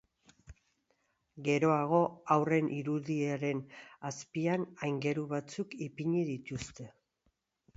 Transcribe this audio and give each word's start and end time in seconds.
Geroago, 1.47 1.99
haurren 2.37 2.71
irudiaren 2.77 3.61
azpian 4.11 4.67
aingeru 4.89 5.27
batzuk 5.35 5.77
ipini 5.89 6.25
dituzte. 6.33 6.89